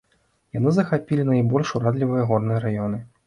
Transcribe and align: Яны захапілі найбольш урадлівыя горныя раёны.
Яны 0.57 0.69
захапілі 0.77 1.27
найбольш 1.31 1.75
урадлівыя 1.79 2.25
горныя 2.31 2.65
раёны. 2.67 3.03